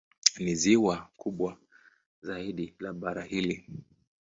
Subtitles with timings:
[0.43, 1.57] Ni ziwa kubwa
[2.21, 3.69] zaidi la bara hili.